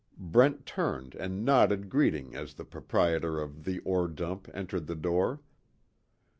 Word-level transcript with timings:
Brent 0.17 0.65
turned 0.65 1.13
and 1.13 1.45
nodded 1.45 1.87
greeting 1.87 2.35
as 2.35 2.55
the 2.55 2.65
proprietor 2.65 3.39
of 3.39 3.65
"The 3.65 3.77
Ore 3.81 4.07
Dump" 4.07 4.49
entered 4.51 4.87
the 4.87 4.95
door. 4.95 5.41